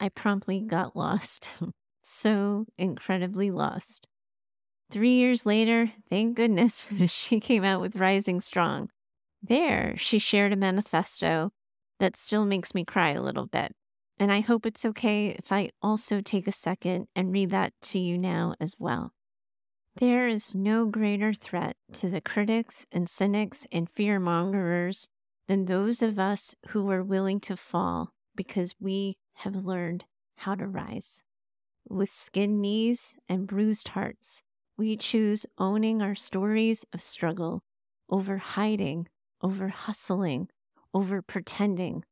I 0.01 0.09
promptly 0.09 0.61
got 0.61 0.97
lost. 0.97 1.49
so 2.03 2.67
incredibly 2.79 3.51
lost. 3.51 4.09
Three 4.91 5.15
years 5.15 5.47
later, 5.47 5.93
thank 6.09 6.37
goodness, 6.37 6.87
she 7.07 7.41
came 7.41 7.65
out 7.65 7.81
with 7.81 7.97
Rising 7.97 8.41
Strong. 8.41 8.91
There, 9.43 9.95
she 9.97 10.19
shared 10.19 10.53
a 10.53 10.57
manifesto 10.57 11.53
that 12.03 12.17
still 12.17 12.45
makes 12.45 12.75
me 12.75 12.85
cry 12.85 13.11
a 13.11 13.23
little 13.23 13.47
bit. 13.47 13.77
And 14.19 14.33
I 14.33 14.41
hope 14.41 14.67
it's 14.67 14.85
okay 14.85 15.29
if 15.29 15.53
I 15.53 15.71
also 15.81 16.21
take 16.21 16.49
a 16.49 16.53
second 16.53 17.07
and 17.15 17.33
read 17.33 17.51
that 17.51 17.75
to 17.83 17.99
you 18.01 18.19
now 18.19 18.57
as 18.61 18.75
well. 18.77 19.13
There 19.95 20.27
is 20.27 20.53
no 20.53 20.87
greater 20.87 21.33
threat 21.33 21.77
to 21.93 22.11
the 22.11 22.21
critics 22.21 22.87
and 22.91 23.09
cynics 23.09 23.69
and 23.71 23.89
fear 23.89 24.19
fearmongers 24.19 25.07
than 25.47 25.67
those 25.67 26.03
of 26.03 26.19
us 26.19 26.57
who 26.71 26.91
are 26.91 27.05
willing 27.05 27.39
to 27.39 27.57
fall 27.57 28.11
because 28.35 28.75
we 28.81 29.17
have 29.35 29.65
learned 29.65 30.05
how 30.39 30.57
to 30.57 30.67
rise. 30.67 31.23
With 31.89 32.11
skinned 32.11 32.61
knees 32.61 33.17
and 33.29 33.47
bruised 33.47 33.89
hearts, 33.89 34.43
we 34.77 34.97
choose 34.97 35.47
owning 35.57 36.03
our 36.03 36.17
stories 36.17 36.85
of 36.93 37.01
struggle 37.01 37.63
over 38.11 38.39
hiding, 38.39 39.07
over 39.41 39.69
hustling, 39.69 40.49
over 40.95 41.23
pretending. 41.23 42.05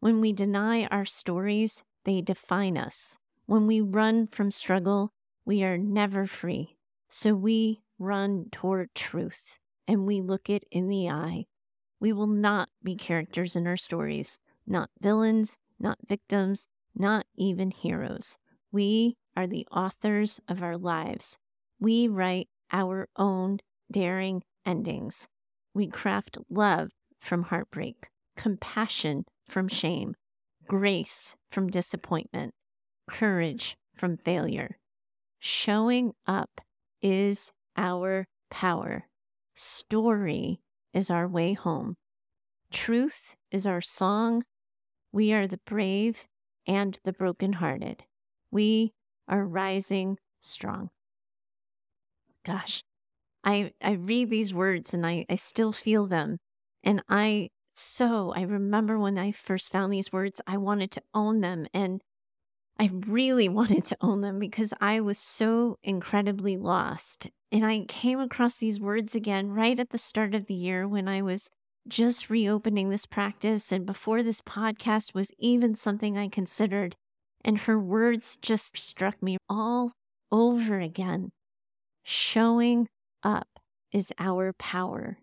When 0.00 0.20
we 0.20 0.32
deny 0.32 0.86
our 0.86 1.04
stories, 1.04 1.82
they 2.04 2.20
define 2.20 2.76
us. 2.76 3.18
When 3.46 3.66
we 3.66 3.80
run 3.80 4.26
from 4.26 4.50
struggle, 4.50 5.12
we 5.44 5.62
are 5.64 5.78
never 5.78 6.26
free. 6.26 6.76
So 7.08 7.34
we 7.34 7.82
run 7.98 8.46
toward 8.50 8.94
truth 8.94 9.58
and 9.86 10.06
we 10.06 10.20
look 10.20 10.48
it 10.48 10.64
in 10.70 10.88
the 10.88 11.08
eye 11.08 11.46
we 12.02 12.12
will 12.12 12.26
not 12.26 12.68
be 12.82 12.96
characters 12.96 13.54
in 13.54 13.64
our 13.64 13.76
stories, 13.76 14.40
not 14.66 14.90
villains, 15.00 15.60
not 15.78 15.98
victims, 16.08 16.66
not 16.96 17.26
even 17.36 17.70
heroes. 17.70 18.38
We 18.72 19.16
are 19.36 19.46
the 19.46 19.68
authors 19.70 20.40
of 20.48 20.64
our 20.64 20.76
lives. 20.76 21.38
We 21.78 22.08
write 22.08 22.48
our 22.72 23.08
own 23.14 23.60
daring 23.88 24.42
endings. 24.66 25.28
We 25.74 25.86
craft 25.86 26.38
love 26.50 26.90
from 27.20 27.44
heartbreak, 27.44 28.08
compassion 28.42 29.24
from 29.46 29.68
shame, 29.68 30.16
grace 30.66 31.36
from 31.52 31.68
disappointment, 31.68 32.52
courage 33.08 33.76
from 33.94 34.16
failure. 34.16 34.78
Showing 35.38 36.12
up 36.26 36.60
is 37.00 37.52
our 37.76 38.26
power. 38.50 39.04
Story 39.54 40.58
is 40.92 41.08
our 41.08 41.28
way 41.28 41.52
home. 41.52 41.94
Truth 42.72 43.36
is 43.52 43.64
our 43.64 43.80
song. 43.80 44.42
We 45.12 45.32
are 45.32 45.46
the 45.46 45.60
brave 45.64 46.26
and 46.66 46.98
the 47.04 47.12
brokenhearted. 47.12 48.02
We 48.50 48.92
are 49.28 49.46
rising 49.46 50.18
strong. 50.40 50.90
Gosh, 52.44 52.82
I, 53.44 53.70
I 53.80 53.92
read 53.92 54.30
these 54.30 54.52
words 54.52 54.92
and 54.92 55.06
I, 55.06 55.26
I 55.30 55.36
still 55.36 55.70
feel 55.70 56.08
them. 56.08 56.38
And 56.82 57.04
I 57.08 57.50
so, 57.72 58.32
I 58.36 58.42
remember 58.42 58.98
when 58.98 59.16
I 59.16 59.32
first 59.32 59.72
found 59.72 59.92
these 59.92 60.12
words, 60.12 60.40
I 60.46 60.58
wanted 60.58 60.90
to 60.92 61.02
own 61.14 61.40
them. 61.40 61.66
And 61.72 62.02
I 62.78 62.90
really 63.06 63.48
wanted 63.60 63.84
to 63.86 63.96
own 64.00 64.20
them 64.20 64.38
because 64.38 64.74
I 64.80 65.00
was 65.00 65.18
so 65.18 65.78
incredibly 65.82 66.56
lost. 66.56 67.30
And 67.50 67.64
I 67.64 67.84
came 67.88 68.20
across 68.20 68.56
these 68.56 68.80
words 68.80 69.14
again 69.14 69.50
right 69.50 69.78
at 69.78 69.90
the 69.90 69.98
start 69.98 70.34
of 70.34 70.46
the 70.46 70.54
year 70.54 70.86
when 70.86 71.08
I 71.08 71.22
was 71.22 71.50
just 71.88 72.30
reopening 72.30 72.90
this 72.90 73.06
practice 73.06 73.72
and 73.72 73.86
before 73.86 74.22
this 74.22 74.40
podcast 74.40 75.14
was 75.14 75.32
even 75.38 75.74
something 75.74 76.16
I 76.16 76.28
considered. 76.28 76.94
And 77.44 77.58
her 77.58 77.78
words 77.78 78.36
just 78.36 78.76
struck 78.76 79.22
me 79.22 79.38
all 79.48 79.92
over 80.30 80.78
again. 80.78 81.30
Showing 82.04 82.88
up 83.22 83.48
is 83.92 84.12
our 84.18 84.52
power. 84.52 85.18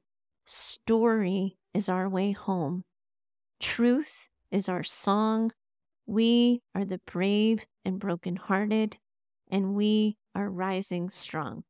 Story 0.45 1.58
is 1.73 1.89
our 1.89 2.09
way 2.09 2.31
home. 2.31 2.83
Truth 3.59 4.29
is 4.51 4.69
our 4.69 4.83
song. 4.83 5.51
We 6.05 6.61
are 6.73 6.85
the 6.85 7.01
brave 7.05 7.65
and 7.85 7.99
brokenhearted, 7.99 8.97
and 9.51 9.75
we 9.75 10.17
are 10.33 10.49
rising 10.49 11.09
strong. 11.09 11.63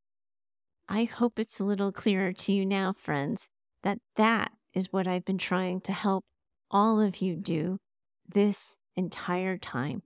I 0.87 1.03
hope 1.03 1.37
it's 1.37 1.59
a 1.59 1.65
little 1.65 1.91
clearer 1.91 2.33
to 2.33 2.51
you 2.51 2.65
now, 2.65 2.93
friends, 2.93 3.49
that 3.83 3.99
that 4.15 4.51
is 4.73 4.93
what 4.93 5.07
I've 5.07 5.25
been 5.25 5.37
trying 5.37 5.81
to 5.81 5.91
help 5.91 6.25
all 6.71 7.01
of 7.01 7.17
you 7.17 7.35
do 7.35 7.79
this 8.27 8.77
entire 8.95 9.57
time. 9.57 10.03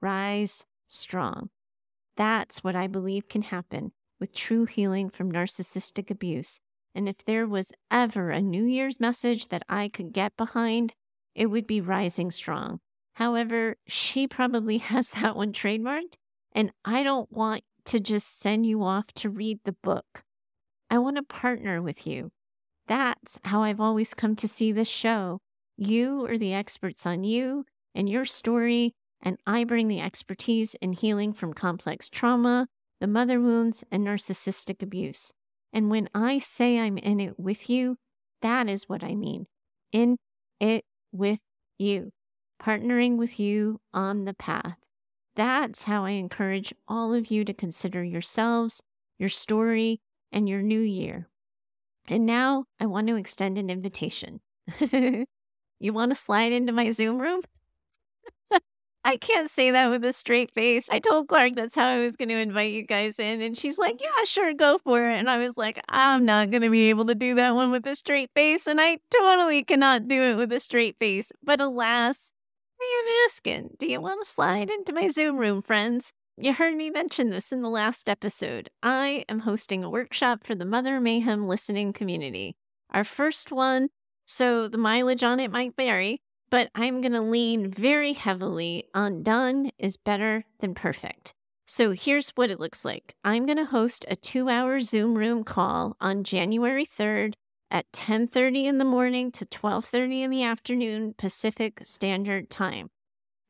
Rise 0.00 0.64
strong. 0.86 1.50
That's 2.16 2.64
what 2.64 2.76
I 2.76 2.86
believe 2.86 3.28
can 3.28 3.42
happen 3.42 3.92
with 4.18 4.34
true 4.34 4.64
healing 4.64 5.08
from 5.08 5.30
narcissistic 5.30 6.10
abuse. 6.10 6.60
And 6.98 7.08
if 7.08 7.24
there 7.24 7.46
was 7.46 7.72
ever 7.92 8.30
a 8.30 8.42
New 8.42 8.64
Year's 8.64 8.98
message 8.98 9.50
that 9.50 9.62
I 9.68 9.88
could 9.88 10.12
get 10.12 10.36
behind, 10.36 10.94
it 11.32 11.46
would 11.46 11.64
be 11.64 11.80
rising 11.80 12.32
strong. 12.32 12.80
However, 13.14 13.76
she 13.86 14.26
probably 14.26 14.78
has 14.92 15.10
that 15.10 15.36
one 15.36 15.52
trademarked, 15.52 16.16
and 16.50 16.72
I 16.84 17.04
don't 17.04 17.30
want 17.30 17.62
to 17.84 18.00
just 18.00 18.40
send 18.40 18.66
you 18.66 18.82
off 18.82 19.12
to 19.12 19.30
read 19.30 19.60
the 19.62 19.76
book. 19.80 20.24
I 20.90 20.98
want 20.98 21.14
to 21.18 21.22
partner 21.22 21.80
with 21.80 22.04
you. 22.04 22.32
That's 22.88 23.38
how 23.44 23.62
I've 23.62 23.80
always 23.80 24.12
come 24.12 24.34
to 24.34 24.48
see 24.48 24.72
this 24.72 24.88
show. 24.88 25.38
You 25.76 26.26
are 26.26 26.36
the 26.36 26.52
experts 26.52 27.06
on 27.06 27.22
you 27.22 27.64
and 27.94 28.08
your 28.08 28.24
story, 28.24 28.96
and 29.22 29.38
I 29.46 29.62
bring 29.62 29.86
the 29.86 30.00
expertise 30.00 30.74
in 30.82 30.94
healing 30.94 31.32
from 31.32 31.54
complex 31.54 32.08
trauma, 32.08 32.66
the 32.98 33.06
mother 33.06 33.40
wounds, 33.40 33.84
and 33.88 34.04
narcissistic 34.04 34.82
abuse. 34.82 35.32
And 35.72 35.90
when 35.90 36.08
I 36.14 36.38
say 36.38 36.78
I'm 36.78 36.98
in 36.98 37.20
it 37.20 37.38
with 37.38 37.68
you, 37.68 37.96
that 38.42 38.68
is 38.68 38.88
what 38.88 39.02
I 39.02 39.14
mean. 39.14 39.46
In 39.92 40.16
it 40.60 40.84
with 41.12 41.40
you, 41.78 42.10
partnering 42.62 43.16
with 43.16 43.38
you 43.38 43.80
on 43.92 44.24
the 44.24 44.34
path. 44.34 44.76
That's 45.36 45.84
how 45.84 46.04
I 46.04 46.10
encourage 46.10 46.74
all 46.88 47.14
of 47.14 47.30
you 47.30 47.44
to 47.44 47.54
consider 47.54 48.02
yourselves, 48.02 48.82
your 49.18 49.28
story, 49.28 50.00
and 50.32 50.48
your 50.48 50.62
new 50.62 50.80
year. 50.80 51.28
And 52.08 52.26
now 52.26 52.64
I 52.80 52.86
want 52.86 53.06
to 53.08 53.16
extend 53.16 53.58
an 53.58 53.70
invitation. 53.70 54.40
you 54.90 55.92
want 55.92 56.10
to 56.10 56.14
slide 56.14 56.52
into 56.52 56.72
my 56.72 56.90
Zoom 56.90 57.20
room? 57.20 57.42
I 59.08 59.16
can't 59.16 59.48
say 59.48 59.70
that 59.70 59.88
with 59.88 60.04
a 60.04 60.12
straight 60.12 60.52
face. 60.52 60.86
I 60.90 60.98
told 60.98 61.28
Clark 61.28 61.54
that's 61.54 61.74
how 61.74 61.86
I 61.86 62.00
was 62.00 62.14
going 62.14 62.28
to 62.28 62.36
invite 62.36 62.72
you 62.72 62.82
guys 62.82 63.18
in. 63.18 63.40
And 63.40 63.56
she's 63.56 63.78
like, 63.78 64.02
yeah, 64.02 64.24
sure, 64.24 64.52
go 64.52 64.76
for 64.76 65.08
it. 65.08 65.14
And 65.14 65.30
I 65.30 65.38
was 65.38 65.56
like, 65.56 65.80
I'm 65.88 66.26
not 66.26 66.50
going 66.50 66.60
to 66.60 66.68
be 66.68 66.90
able 66.90 67.06
to 67.06 67.14
do 67.14 67.34
that 67.36 67.54
one 67.54 67.70
with 67.70 67.86
a 67.86 67.96
straight 67.96 68.28
face. 68.34 68.66
And 68.66 68.78
I 68.78 68.98
totally 69.10 69.64
cannot 69.64 70.08
do 70.08 70.22
it 70.22 70.36
with 70.36 70.52
a 70.52 70.60
straight 70.60 70.98
face. 70.98 71.32
But 71.42 71.58
alas, 71.58 72.34
I 72.78 73.02
am 73.02 73.30
asking, 73.30 73.76
do 73.78 73.86
you 73.86 73.98
want 73.98 74.20
to 74.20 74.28
slide 74.28 74.68
into 74.68 74.92
my 74.92 75.08
Zoom 75.08 75.38
room, 75.38 75.62
friends? 75.62 76.12
You 76.36 76.52
heard 76.52 76.76
me 76.76 76.90
mention 76.90 77.30
this 77.30 77.50
in 77.50 77.62
the 77.62 77.70
last 77.70 78.10
episode. 78.10 78.68
I 78.82 79.24
am 79.26 79.38
hosting 79.38 79.84
a 79.84 79.88
workshop 79.88 80.44
for 80.44 80.54
the 80.54 80.66
Mother 80.66 81.00
Mayhem 81.00 81.46
listening 81.46 81.94
community. 81.94 82.56
Our 82.90 83.04
first 83.04 83.50
one, 83.50 83.88
so 84.26 84.68
the 84.68 84.76
mileage 84.76 85.24
on 85.24 85.40
it 85.40 85.50
might 85.50 85.74
vary, 85.78 86.20
but 86.50 86.70
I'm 86.74 87.00
going 87.00 87.12
to 87.12 87.20
lean 87.20 87.70
very 87.70 88.12
heavily 88.12 88.84
on 88.94 89.22
done 89.22 89.70
is 89.78 89.96
better 89.96 90.44
than 90.60 90.74
perfect. 90.74 91.34
So 91.66 91.92
here's 91.92 92.30
what 92.30 92.50
it 92.50 92.60
looks 92.60 92.84
like 92.84 93.14
I'm 93.24 93.44
going 93.44 93.58
to 93.58 93.66
host 93.66 94.04
a 94.08 94.16
two 94.16 94.48
hour 94.48 94.80
Zoom 94.80 95.16
room 95.16 95.44
call 95.44 95.96
on 96.00 96.24
January 96.24 96.86
3rd 96.86 97.34
at 97.70 97.92
10:30 97.92 98.64
in 98.64 98.78
the 98.78 98.84
morning 98.84 99.30
to 99.32 99.44
12:30 99.44 100.22
in 100.22 100.30
the 100.30 100.42
afternoon 100.42 101.14
Pacific 101.18 101.80
Standard 101.82 102.48
Time. 102.48 102.88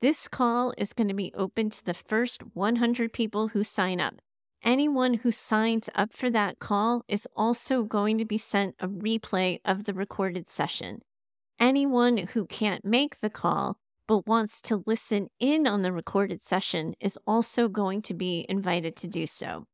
This 0.00 0.28
call 0.28 0.74
is 0.76 0.92
going 0.92 1.08
to 1.08 1.14
be 1.14 1.32
open 1.34 1.70
to 1.70 1.84
the 1.84 1.94
first 1.94 2.42
100 2.54 3.12
people 3.12 3.48
who 3.48 3.62
sign 3.62 4.00
up. 4.00 4.14
Anyone 4.64 5.14
who 5.14 5.30
signs 5.30 5.88
up 5.94 6.12
for 6.12 6.30
that 6.30 6.58
call 6.58 7.04
is 7.06 7.28
also 7.36 7.84
going 7.84 8.18
to 8.18 8.24
be 8.24 8.38
sent 8.38 8.74
a 8.80 8.88
replay 8.88 9.60
of 9.64 9.84
the 9.84 9.94
recorded 9.94 10.48
session. 10.48 11.02
Anyone 11.60 12.18
who 12.18 12.46
can't 12.46 12.84
make 12.84 13.18
the 13.20 13.30
call 13.30 13.78
but 14.06 14.26
wants 14.26 14.62
to 14.62 14.82
listen 14.86 15.28
in 15.40 15.66
on 15.66 15.82
the 15.82 15.92
recorded 15.92 16.40
session 16.40 16.94
is 17.00 17.18
also 17.26 17.68
going 17.68 18.00
to 18.02 18.14
be 18.14 18.46
invited 18.48 18.94
to 18.96 19.08
do 19.08 19.26
so. 19.26 19.66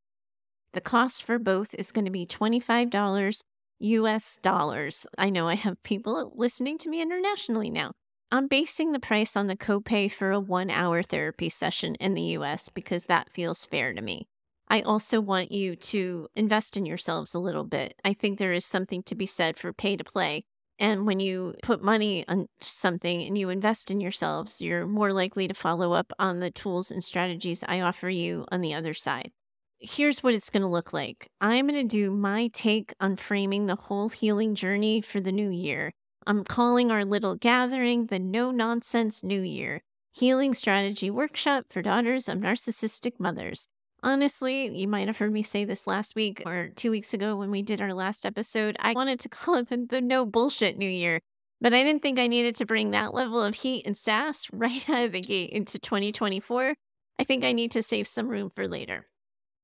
The 0.73 0.81
cost 0.81 1.23
for 1.23 1.37
both 1.39 1.73
is 1.75 1.91
going 1.91 2.05
to 2.05 2.11
be 2.11 2.25
$25 2.25 3.43
US 3.79 4.39
dollars. 4.41 5.05
I 5.17 5.29
know 5.29 5.47
I 5.47 5.55
have 5.55 5.81
people 5.83 6.33
listening 6.35 6.77
to 6.79 6.89
me 6.89 7.01
internationally 7.01 7.69
now. 7.69 7.91
I'm 8.31 8.47
basing 8.47 8.91
the 8.91 8.99
price 8.99 9.35
on 9.35 9.47
the 9.47 9.55
copay 9.55 10.11
for 10.11 10.31
a 10.31 10.39
one 10.39 10.69
hour 10.71 11.03
therapy 11.03 11.49
session 11.49 11.95
in 11.95 12.15
the 12.15 12.35
US 12.39 12.69
because 12.69 13.03
that 13.03 13.31
feels 13.31 13.65
fair 13.65 13.93
to 13.93 14.01
me. 14.01 14.27
I 14.67 14.81
also 14.81 15.21
want 15.21 15.51
you 15.51 15.75
to 15.75 16.27
invest 16.35 16.75
in 16.75 16.85
yourselves 16.85 17.35
a 17.35 17.39
little 17.39 17.63
bit. 17.63 17.93
I 18.03 18.13
think 18.13 18.39
there 18.39 18.53
is 18.53 18.65
something 18.65 19.03
to 19.03 19.15
be 19.15 19.27
said 19.27 19.59
for 19.59 19.71
pay 19.71 19.95
to 19.95 20.03
play. 20.03 20.45
And 20.77 21.05
when 21.07 21.19
you 21.19 21.55
put 21.63 21.81
money 21.81 22.25
on 22.27 22.47
something 22.59 23.23
and 23.23 23.37
you 23.37 23.49
invest 23.49 23.91
in 23.91 24.01
yourselves, 24.01 24.61
you're 24.61 24.85
more 24.85 25.13
likely 25.13 25.47
to 25.47 25.53
follow 25.53 25.93
up 25.93 26.11
on 26.19 26.39
the 26.39 26.51
tools 26.51 26.91
and 26.91 27.03
strategies 27.03 27.63
I 27.67 27.79
offer 27.79 28.09
you 28.09 28.45
on 28.51 28.61
the 28.61 28.73
other 28.73 28.93
side 28.93 29.31
here's 29.79 30.23
what 30.23 30.33
it's 30.33 30.49
going 30.49 30.61
to 30.61 30.67
look 30.67 30.93
like 30.93 31.29
I'm 31.41 31.67
going 31.67 31.87
to 31.87 31.95
do 31.95 32.11
my 32.11 32.49
take 32.53 32.93
on 32.99 33.15
framing 33.15 33.65
the 33.65 33.75
whole 33.75 34.09
healing 34.09 34.55
journey 34.55 35.01
for 35.01 35.19
the 35.19 35.31
new 35.31 35.49
year. 35.49 35.93
I'm 36.27 36.43
calling 36.43 36.91
our 36.91 37.05
little 37.05 37.35
gathering 37.35 38.07
the 38.07 38.19
No 38.19 38.51
Nonsense 38.51 39.23
New 39.23 39.41
Year 39.41 39.81
Healing 40.11 40.53
Strategy 40.53 41.09
Workshop 41.11 41.65
for 41.69 41.81
Daughters 41.81 42.27
of 42.27 42.39
Narcissistic 42.39 43.19
Mothers. 43.19 43.67
Honestly, 44.05 44.67
you 44.77 44.87
might 44.87 45.07
have 45.07 45.17
heard 45.17 45.33
me 45.33 45.41
say 45.41 45.65
this 45.65 45.87
last 45.87 46.15
week 46.15 46.43
or 46.45 46.69
two 46.75 46.91
weeks 46.91 47.15
ago 47.15 47.35
when 47.35 47.49
we 47.49 47.63
did 47.63 47.81
our 47.81 47.91
last 47.91 48.23
episode. 48.23 48.77
I 48.79 48.93
wanted 48.93 49.19
to 49.21 49.29
call 49.29 49.55
it 49.55 49.89
the 49.89 49.99
No 49.99 50.27
Bullshit 50.27 50.77
New 50.77 50.87
Year, 50.87 51.21
but 51.59 51.73
I 51.73 51.81
didn't 51.81 52.03
think 52.03 52.19
I 52.19 52.27
needed 52.27 52.55
to 52.57 52.67
bring 52.67 52.91
that 52.91 53.15
level 53.15 53.41
of 53.41 53.55
heat 53.55 53.83
and 53.83 53.97
sass 53.97 54.45
right 54.53 54.87
out 54.87 55.05
of 55.05 55.11
the 55.13 55.21
gate 55.21 55.49
into 55.49 55.79
2024. 55.79 56.75
I 57.17 57.23
think 57.23 57.43
I 57.43 57.51
need 57.51 57.71
to 57.71 57.81
save 57.81 58.07
some 58.07 58.29
room 58.29 58.51
for 58.51 58.67
later. 58.67 59.07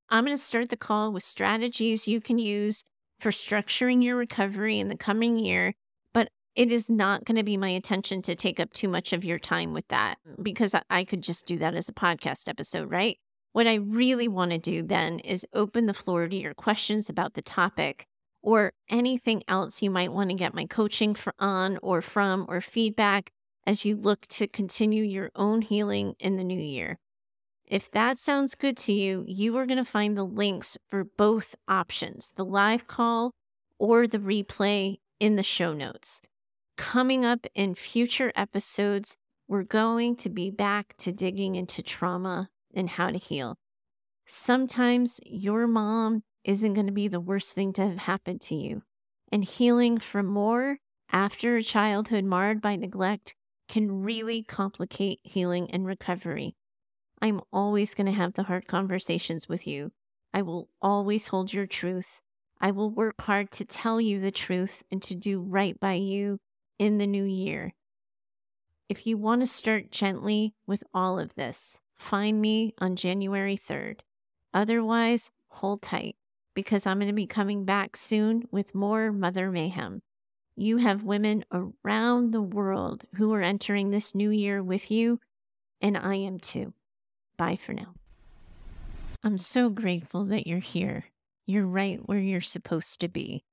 I'm 0.10 0.26
going 0.26 0.36
to 0.36 0.42
start 0.42 0.70
the 0.70 0.76
call 0.76 1.14
with 1.14 1.22
strategies 1.22 2.08
you 2.08 2.20
can 2.20 2.40
use 2.40 2.84
for 3.20 3.30
structuring 3.30 4.04
your 4.04 4.16
recovery 4.16 4.80
in 4.80 4.88
the 4.88 4.98
coming 4.98 5.38
year, 5.38 5.76
but 6.14 6.30
it 6.56 6.72
is 6.72 6.90
not 6.90 7.26
going 7.26 7.38
to 7.38 7.44
be 7.44 7.58
my 7.58 7.70
intention 7.70 8.24
to 8.24 8.36
take 8.36 8.60
up 8.60 8.74
too 8.74 8.90
much 8.90 9.14
of 9.14 9.24
your 9.24 9.38
time 9.38 9.72
with 9.72 9.88
that 9.90 10.18
because 10.42 10.74
I 10.90 11.04
could 11.04 11.22
just 11.22 11.46
do 11.46 11.60
that 11.60 11.76
as 11.76 11.88
a 11.88 11.94
podcast 11.94 12.50
episode, 12.50 12.90
right? 12.90 13.20
What 13.54 13.68
I 13.68 13.76
really 13.76 14.30
want 14.30 14.52
to 14.52 14.58
do 14.58 14.82
then 14.82 15.20
is 15.20 15.46
open 15.54 15.86
the 15.86 15.94
floor 15.94 16.28
to 16.28 16.36
your 16.36 16.54
questions 16.54 17.10
about 17.10 17.34
the 17.34 17.42
topic 17.42 18.06
or 18.42 18.72
anything 18.90 19.44
else 19.48 19.82
you 19.82 19.92
might 19.92 20.14
want 20.14 20.30
to 20.30 20.36
get 20.36 20.54
my 20.54 20.66
coaching 20.66 21.14
for, 21.14 21.34
on 21.38 21.78
or 21.82 22.02
from 22.02 22.46
or 22.48 22.62
feedback 22.62 23.32
as 23.68 23.86
you 23.86 23.96
look 23.96 24.22
to 24.28 24.48
continue 24.48 25.04
your 25.04 25.32
own 25.36 25.62
healing 25.62 26.16
in 26.20 26.38
the 26.38 26.44
new 26.44 26.60
year. 26.60 26.98
If 27.66 27.92
that 27.92 28.18
sounds 28.18 28.56
good 28.56 28.78
to 28.78 28.94
you, 28.94 29.24
you 29.28 29.56
are 29.58 29.66
going 29.66 29.78
to 29.78 29.86
find 29.86 30.18
the 30.18 30.26
links 30.26 30.78
for 30.90 31.04
both 31.04 31.56
options 31.68 32.32
the 32.36 32.46
live 32.46 32.88
call 32.88 33.32
or 33.78 34.08
the 34.08 34.18
replay 34.18 35.00
in 35.20 35.36
the 35.36 35.44
show 35.44 35.74
notes. 35.74 36.22
Coming 36.78 37.26
up 37.26 37.46
in 37.54 37.76
future 37.76 38.32
episodes, 38.36 39.18
we're 39.48 39.64
going 39.64 40.16
to 40.18 40.30
be 40.30 40.50
back 40.50 40.96
to 40.98 41.12
digging 41.12 41.56
into 41.56 41.84
trauma 41.84 42.50
and 42.74 42.90
how 42.90 43.10
to 43.10 43.18
heal. 43.18 43.58
Sometimes 44.26 45.20
your 45.26 45.68
mom 45.68 46.24
isn't 46.44 46.74
going 46.74 46.88
to 46.88 46.92
be 46.92 47.08
the 47.08 47.20
worst 47.20 47.54
thing 47.54 47.74
to 47.74 47.88
have 47.88 47.98
happened 48.00 48.42
to 48.42 48.56
you, 48.56 48.84
and 49.32 49.44
healing 49.44 50.00
from 50.00 50.26
more 50.26 50.78
after 51.12 51.58
a 51.58 51.64
childhood 51.64 52.24
marred 52.24 52.62
by 52.62 52.76
neglect 52.76 53.36
can 53.68 54.04
really 54.04 54.44
complicate 54.44 55.20
healing 55.24 55.70
and 55.72 55.86
recovery. 55.86 56.56
I'm 57.22 57.42
always 57.54 57.94
going 57.94 58.08
to 58.08 58.12
have 58.12 58.34
the 58.34 58.44
hard 58.44 58.68
conversations 58.68 59.48
with 59.48 59.68
you. 59.68 59.92
I 60.34 60.42
will 60.42 60.70
always 60.82 61.28
hold 61.28 61.54
your 61.54 61.68
truth. 61.68 62.22
I 62.60 62.72
will 62.72 62.90
work 62.90 63.22
hard 63.22 63.52
to 63.52 63.66
tell 63.66 64.02
you 64.02 64.20
the 64.20 64.32
truth 64.32 64.84
and 64.92 65.02
to 65.04 65.16
do 65.16 65.42
right 65.42 65.80
by 65.80 65.94
you 65.94 66.40
in 66.80 66.98
the 66.98 67.08
new 67.08 67.24
year. 67.24 67.74
If 68.90 69.08
you 69.08 69.18
want 69.18 69.42
to 69.42 69.48
start 69.48 69.92
gently 69.92 70.54
with 70.68 70.84
all 70.94 71.20
of 71.20 71.36
this, 71.36 71.80
find 72.02 72.42
me 72.42 72.74
on 72.80 72.96
January 72.96 73.56
3rd. 73.56 74.00
Otherwise, 74.54 75.32
hold 75.48 75.82
tight 75.82 76.16
because 76.54 76.86
I'm 76.86 76.98
going 76.98 77.08
to 77.08 77.14
be 77.14 77.28
coming 77.28 77.64
back 77.64 77.96
soon 77.96 78.44
with 78.52 78.76
more 78.76 79.12
Mother 79.12 79.52
Mayhem. 79.52 80.02
You 80.56 80.78
have 80.78 81.04
women 81.04 81.46
around 81.52 82.32
the 82.32 82.42
world 82.42 83.06
who 83.16 83.34
are 83.34 83.42
entering 83.42 83.90
this 83.92 84.14
new 84.14 84.30
year 84.30 84.62
with 84.62 84.92
you, 84.92 85.20
and 85.82 85.96
I 85.96 86.16
am 86.16 86.40
too. 86.40 86.74
Bye 87.38 87.56
for 87.56 87.74
now. 87.74 87.94
I'm 89.24 89.38
so 89.38 89.70
grateful 89.70 90.26
that 90.26 90.48
you're 90.48 90.60
here. 90.60 91.06
You're 91.46 91.68
right 91.68 92.00
where 92.06 92.20
you're 92.20 92.42
supposed 92.42 93.00
to 93.02 93.08
be. 93.08 93.44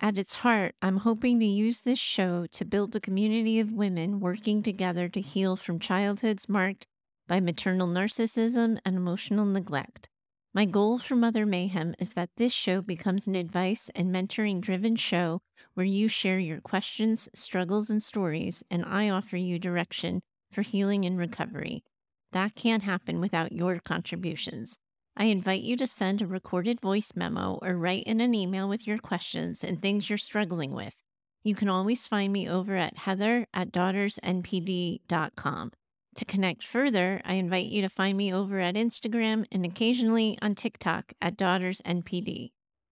At 0.00 0.16
its 0.16 0.36
heart, 0.36 0.76
I'm 0.80 0.98
hoping 0.98 1.40
to 1.40 1.46
use 1.46 1.80
this 1.80 1.98
show 1.98 2.46
to 2.52 2.64
build 2.64 2.94
a 2.94 3.00
community 3.00 3.58
of 3.58 3.72
women 3.72 4.20
working 4.20 4.62
together 4.62 5.08
to 5.08 5.20
heal 5.20 5.56
from 5.56 5.80
childhoods 5.80 6.48
marked 6.48 6.86
by 7.28 7.38
maternal 7.38 7.86
narcissism 7.86 8.78
and 8.84 8.96
emotional 8.96 9.44
neglect. 9.44 10.08
My 10.54 10.64
goal 10.64 10.98
for 10.98 11.14
Mother 11.14 11.46
Mayhem 11.46 11.94
is 12.00 12.14
that 12.14 12.30
this 12.36 12.52
show 12.52 12.82
becomes 12.82 13.28
an 13.28 13.36
advice 13.36 13.88
and 13.94 14.08
mentoring 14.08 14.60
driven 14.60 14.96
show 14.96 15.38
where 15.74 15.86
you 15.86 16.08
share 16.08 16.40
your 16.40 16.60
questions, 16.60 17.28
struggles, 17.34 17.88
and 17.90 18.02
stories, 18.02 18.64
and 18.70 18.84
I 18.84 19.10
offer 19.10 19.36
you 19.36 19.60
direction 19.60 20.22
for 20.50 20.62
healing 20.62 21.04
and 21.04 21.16
recovery. 21.18 21.84
That 22.32 22.56
can't 22.56 22.82
happen 22.82 23.20
without 23.20 23.52
your 23.52 23.78
contributions. 23.78 24.78
I 25.16 25.26
invite 25.26 25.62
you 25.62 25.76
to 25.76 25.86
send 25.86 26.22
a 26.22 26.26
recorded 26.26 26.80
voice 26.80 27.12
memo 27.14 27.60
or 27.62 27.76
write 27.76 28.02
in 28.04 28.20
an 28.20 28.34
email 28.34 28.68
with 28.68 28.84
your 28.86 28.98
questions 28.98 29.62
and 29.62 29.80
things 29.80 30.08
you're 30.08 30.18
struggling 30.18 30.72
with. 30.72 30.96
You 31.42 31.54
can 31.54 31.68
always 31.68 32.06
find 32.06 32.32
me 32.32 32.48
over 32.48 32.74
at 32.76 32.96
heather 32.98 33.46
at 33.52 33.72
daughtersnpd.com. 33.72 35.72
To 36.18 36.24
connect 36.24 36.66
further, 36.66 37.22
I 37.24 37.34
invite 37.34 37.66
you 37.66 37.80
to 37.80 37.88
find 37.88 38.18
me 38.18 38.34
over 38.34 38.58
at 38.58 38.74
Instagram 38.74 39.46
and 39.52 39.64
occasionally 39.64 40.36
on 40.42 40.56
TikTok 40.56 41.12
at 41.22 41.38
daughtersnpd. 41.38 42.50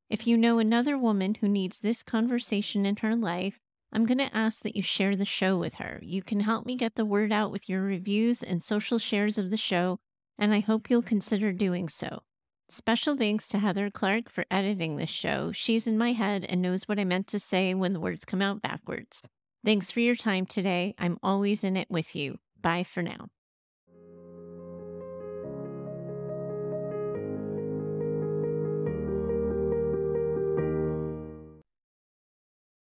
If 0.09 0.29
you 0.29 0.39
know 0.39 0.61
another 0.61 0.97
woman 0.97 1.35
who 1.35 1.49
needs 1.49 1.81
this 1.81 2.05
conversation 2.05 2.87
in 2.87 2.99
her 2.99 3.17
life, 3.17 3.59
I'm 3.93 4.07
going 4.07 4.19
to 4.19 4.33
ask 4.33 4.63
that 4.63 4.77
you 4.77 4.83
share 4.83 5.17
the 5.17 5.25
show 5.25 5.59
with 5.59 5.75
her. 5.75 5.99
You 6.05 6.23
can 6.23 6.39
help 6.39 6.67
me 6.67 6.77
get 6.77 6.95
the 6.95 7.05
word 7.05 7.33
out 7.33 7.51
with 7.51 7.69
your 7.69 7.83
reviews 7.83 8.45
and 8.45 8.63
social 8.63 8.97
shares 8.97 9.39
of 9.39 9.51
the 9.51 9.57
show, 9.57 9.99
and 10.39 10.55
I 10.55 10.61
hope 10.61 10.89
you'll 10.89 11.03
consider 11.03 11.51
doing 11.51 11.89
so. 11.89 12.23
Special 12.69 13.17
thanks 13.17 13.49
to 13.49 13.59
Heather 13.59 13.91
Clark 13.91 14.31
for 14.31 14.45
editing 14.53 14.95
this 14.95 15.11
show. 15.11 15.51
She's 15.51 15.89
in 15.89 15.99
my 15.99 16.13
head 16.13 16.47
and 16.49 16.63
knows 16.63 16.85
what 16.85 17.01
I 17.01 17.05
meant 17.05 17.27
to 17.29 17.41
say 17.41 17.75
when 17.75 17.93
the 17.93 17.99
words 17.99 18.25
come 18.25 18.41
out 18.41 18.63
backwards. 18.63 19.21
Thanks 19.65 19.91
for 19.91 19.99
your 19.99 20.15
time 20.15 20.47
today. 20.47 20.95
I'm 20.97 21.19
always 21.25 21.65
in 21.65 21.77
it 21.77 21.91
with 21.91 22.15
you. 22.15 22.39
Bye 22.61 22.85
for 22.85 23.03
now. 23.03 23.29